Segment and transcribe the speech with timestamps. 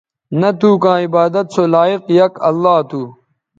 [0.39, 3.01] نہ تھو کاں عبادت سو لائق یک اللہ تھو